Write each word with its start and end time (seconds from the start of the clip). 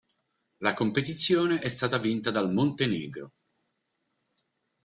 La 0.63 0.73
competizione 0.73 1.59
è 1.59 1.69
stata 1.69 1.99
vinta 1.99 2.31
dal 2.31 2.51
Montenegro. 2.51 3.33